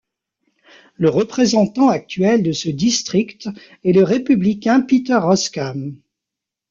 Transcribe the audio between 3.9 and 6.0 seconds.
le républicain Peter Roskam.